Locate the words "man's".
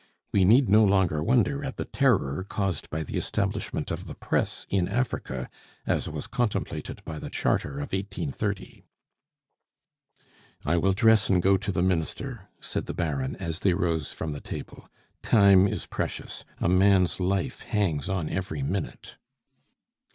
16.67-17.19